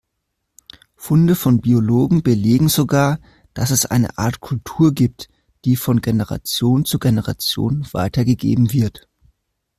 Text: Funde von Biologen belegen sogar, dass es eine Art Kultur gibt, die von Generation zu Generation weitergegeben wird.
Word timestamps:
Funde 0.95 1.35
von 1.35 1.61
Biologen 1.61 2.23
belegen 2.23 2.69
sogar, 2.69 3.19
dass 3.53 3.69
es 3.69 3.85
eine 3.85 4.17
Art 4.17 4.39
Kultur 4.39 4.95
gibt, 4.95 5.29
die 5.63 5.75
von 5.75 6.01
Generation 6.01 6.85
zu 6.85 6.97
Generation 6.97 7.85
weitergegeben 7.91 8.73
wird. 8.73 9.07